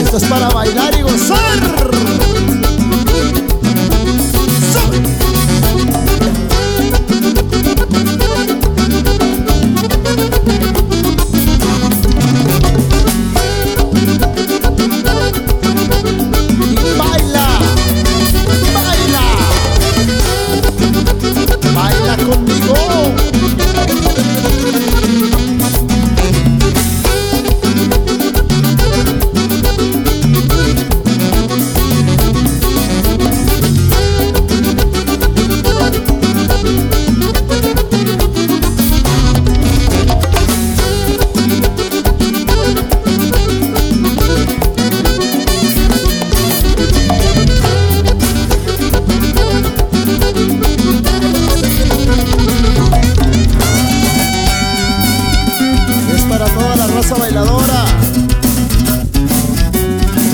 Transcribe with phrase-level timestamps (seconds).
[0.00, 2.57] Esto es para bailar y gozar.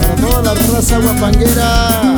[0.00, 2.15] Para toda la raza guapanguera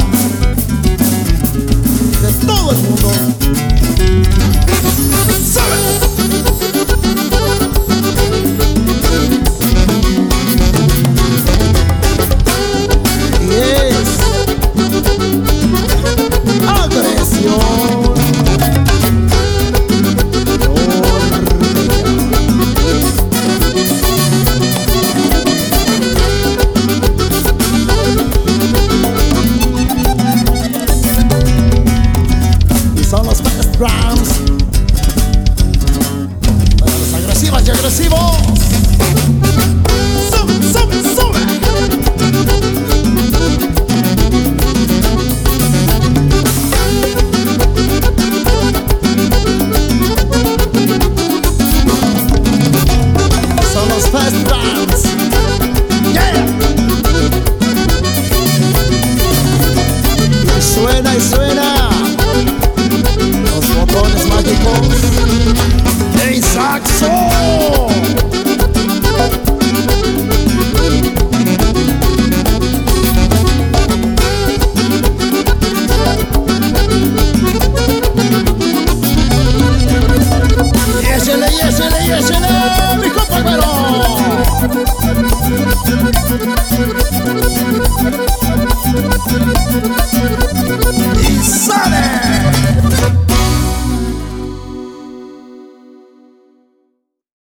[37.89, 38.20] agresivos.
[40.31, 41.03] Sube, sube,
[54.50, 55.02] los.
[56.12, 56.47] Yeah.
[60.61, 61.89] Suena y suena.
[66.20, 67.37] ¡Hey, saxo!
[88.01, 90.37] I'm not sure.